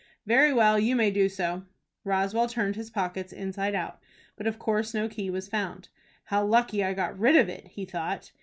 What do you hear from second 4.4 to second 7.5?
of course no key was found. "How lucky I got rid of